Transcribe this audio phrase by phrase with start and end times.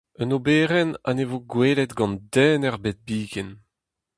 [0.23, 3.49] Un oberenn ha ne vo gwelet gant den ebet biken.